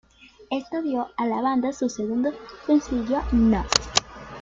[0.49, 2.31] Esto dio a la banda su segundo
[2.65, 3.63] sencillo No.